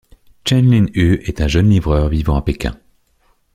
Chen 0.45 0.67
Lin-Hu 0.71 1.21
est 1.29 1.41
un 1.41 1.47
jeune 1.47 1.69
livreur 1.69 2.09
vivant 2.09 2.35
à 2.35 2.41
Pékin. 2.41 2.75